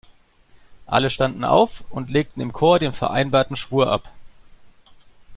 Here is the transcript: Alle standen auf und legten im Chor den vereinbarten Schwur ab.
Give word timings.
Alle 0.87 1.11
standen 1.11 1.43
auf 1.43 1.83
und 1.91 2.09
legten 2.09 2.41
im 2.41 2.53
Chor 2.53 2.79
den 2.79 2.91
vereinbarten 2.91 3.55
Schwur 3.55 3.91
ab. 3.91 4.11